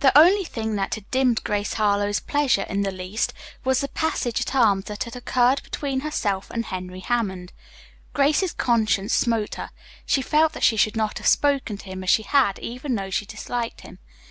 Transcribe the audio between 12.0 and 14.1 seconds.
as she had, even though she disliked him.